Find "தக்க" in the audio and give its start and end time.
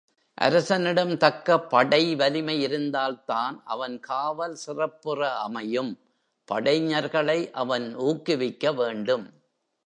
1.17-1.59